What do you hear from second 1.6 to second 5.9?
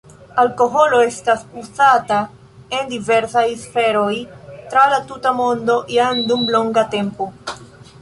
uzata en diversaj sferoj tra la tuta mondo